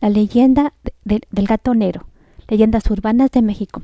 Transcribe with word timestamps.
La 0.00 0.08
leyenda 0.08 0.72
del 1.04 1.46
gato 1.46 1.74
negro. 1.74 2.06
Leyendas 2.48 2.90
urbanas 2.90 3.30
de 3.30 3.42
México. 3.42 3.82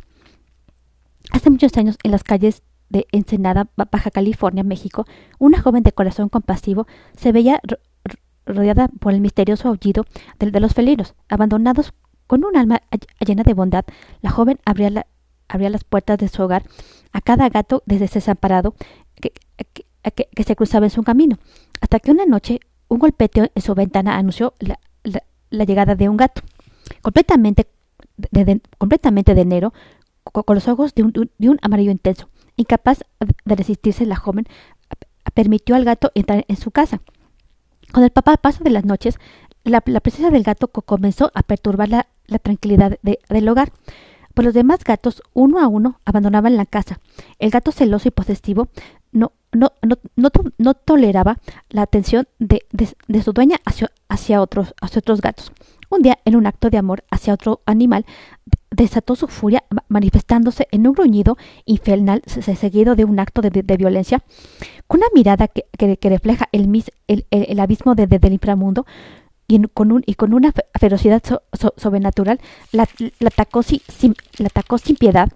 Hace 1.30 1.50
muchos 1.50 1.76
años, 1.76 1.98
en 2.02 2.10
las 2.10 2.24
calles 2.24 2.62
de 2.88 3.06
Ensenada, 3.12 3.68
Baja 3.76 4.10
California, 4.10 4.62
México, 4.62 5.04
una 5.38 5.60
joven 5.60 5.82
de 5.82 5.92
corazón 5.92 6.28
compasivo 6.28 6.86
se 7.16 7.32
veía 7.32 7.60
rodeada 8.46 8.88
por 8.88 9.12
el 9.12 9.20
misterioso 9.20 9.68
aullido 9.68 10.04
de, 10.38 10.60
los 10.60 10.74
felinos. 10.74 11.14
Abandonados 11.28 11.92
con 12.26 12.44
un 12.44 12.56
alma 12.56 12.80
llena 13.24 13.42
de 13.42 13.54
bondad, 13.54 13.84
la 14.22 14.30
joven 14.30 14.58
abría, 14.64 15.04
las 15.70 15.84
puertas 15.84 16.18
de 16.18 16.28
su 16.28 16.42
hogar 16.42 16.64
a 17.12 17.20
cada 17.20 17.48
gato 17.48 17.82
desde 17.86 18.06
desamparado 18.06 18.74
que, 19.20 19.32
que, 20.14 20.44
se 20.44 20.56
cruzaba 20.56 20.86
en 20.86 20.90
su 20.90 21.02
camino, 21.02 21.38
hasta 21.80 22.00
que 22.00 22.10
una 22.10 22.26
noche 22.26 22.60
un 22.88 22.98
golpeteo 22.98 23.48
en 23.54 23.62
su 23.62 23.74
ventana 23.74 24.16
anunció 24.16 24.54
la, 24.60 24.78
llegada 25.50 25.94
de 25.94 26.08
un 26.08 26.16
gato. 26.16 26.42
Completamente 27.02 27.66
de, 28.16 28.60
completamente 28.78 29.34
de 29.34 29.40
enero, 29.42 29.72
con, 30.24 30.54
los 30.54 30.68
ojos 30.68 30.94
de 30.94 31.02
un, 31.02 31.12
de 31.12 31.48
un 31.48 31.58
amarillo 31.62 31.90
intenso. 31.90 32.28
Incapaz 32.56 33.04
de 33.44 33.54
resistirse, 33.54 34.06
la 34.06 34.16
joven 34.16 34.46
permitió 35.34 35.76
al 35.76 35.84
gato 35.84 36.10
entrar 36.14 36.44
en 36.48 36.56
su 36.56 36.70
casa. 36.70 37.00
Con 37.92 38.02
el 38.02 38.10
papá 38.10 38.36
paso 38.36 38.64
de 38.64 38.70
las 38.70 38.84
noches, 38.84 39.18
la, 39.64 39.80
presencia 39.80 40.30
del 40.30 40.42
gato 40.42 40.68
comenzó 40.68 41.30
a 41.34 41.42
perturbar 41.42 41.88
la, 41.88 42.06
tranquilidad 42.38 42.98
del 43.02 43.48
hogar. 43.48 43.72
Por 44.34 44.44
los 44.44 44.54
demás 44.54 44.84
gatos, 44.84 45.22
uno 45.32 45.60
a 45.60 45.66
uno, 45.66 46.00
abandonaban 46.04 46.56
la 46.56 46.66
casa. 46.66 47.00
El 47.38 47.50
gato 47.50 47.72
celoso 47.72 48.08
y 48.08 48.10
posesivo 48.10 48.68
no, 49.16 49.32
no, 49.52 49.72
no, 49.82 50.30
no, 50.58 50.74
toleraba 50.74 51.38
la 51.70 51.82
atención 51.82 52.28
de, 52.38 52.66
de, 52.72 53.22
su 53.22 53.32
dueña 53.32 53.56
hacia, 53.64 53.90
hacia, 54.08 54.42
otros, 54.42 54.74
hacia 54.80 54.98
otros 54.98 55.20
gatos. 55.20 55.52
Un 55.88 56.02
día, 56.02 56.18
en 56.24 56.36
un 56.36 56.46
acto 56.46 56.68
de 56.68 56.78
amor 56.78 57.04
hacia 57.10 57.32
otro 57.32 57.62
animal, 57.64 58.04
desató 58.70 59.16
su 59.16 59.28
furia 59.28 59.64
manifestándose 59.88 60.68
en 60.70 60.86
un 60.86 60.92
gruñido 60.92 61.38
infernal 61.64 62.22
seguido 62.26 62.96
de 62.96 63.04
un 63.04 63.18
acto 63.18 63.40
de, 63.40 63.76
violencia. 63.76 64.22
Con 64.86 64.98
una 64.98 65.08
mirada 65.14 65.48
que, 65.48 65.98
refleja 66.02 66.48
el, 66.52 66.84
el, 67.06 67.60
abismo 67.60 67.94
de, 67.94 68.06
del 68.06 68.32
inframundo 68.32 68.84
y, 69.48 69.62
con 69.68 69.92
un, 69.92 70.02
y 70.06 70.14
con 70.14 70.34
una 70.34 70.52
ferocidad 70.78 71.22
sobrenatural, 71.76 72.40
la, 72.72 72.88
atacó 73.24 73.62
sin, 73.62 73.80
la 74.38 74.48
atacó 74.48 74.78
sin 74.78 74.96
piedad, 74.96 75.30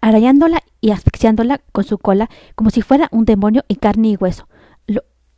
arañándola 0.00 0.62
y 0.80 0.90
asfixiándola 0.90 1.60
con 1.72 1.84
su 1.84 1.98
cola 1.98 2.28
como 2.54 2.70
si 2.70 2.82
fuera 2.82 3.08
un 3.12 3.24
demonio 3.24 3.64
en 3.68 3.76
carne 3.76 4.08
y 4.08 4.16
hueso. 4.16 4.48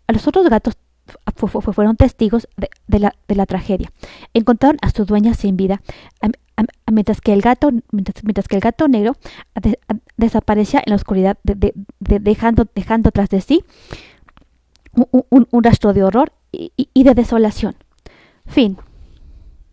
a 0.06 0.12
los 0.12 0.26
otros 0.26 0.48
gatos 0.48 0.76
fueron 1.74 1.96
testigos 1.96 2.48
de, 2.86 3.00
la, 3.00 3.46
tragedia. 3.46 3.90
Encontraron 4.34 4.78
a 4.82 4.90
su 4.90 5.04
dueña 5.04 5.34
sin 5.34 5.56
vida, 5.56 5.82
mientras 6.90 7.20
que 7.20 7.32
el 7.32 7.40
gato, 7.40 7.70
mientras, 7.90 8.48
que 8.48 8.54
el 8.54 8.60
gato 8.60 8.88
negro 8.88 9.16
desaparecía 10.16 10.82
en 10.84 10.90
la 10.90 10.96
oscuridad, 10.96 11.38
dejando, 11.98 12.66
dejando 12.74 13.10
tras 13.10 13.30
de 13.30 13.40
sí 13.40 13.64
un, 14.94 15.62
rastro 15.64 15.92
de 15.92 16.04
horror 16.04 16.32
y, 16.52 16.72
y 16.77 17.02
de 17.04 17.14
desolación. 17.14 17.74
Fin. 18.46 18.78